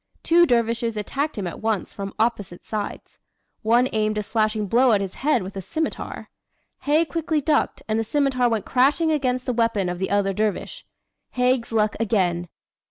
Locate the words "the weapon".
9.45-9.89